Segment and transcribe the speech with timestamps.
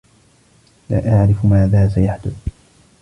[0.89, 2.33] لا أعرف ماذا سيحدث.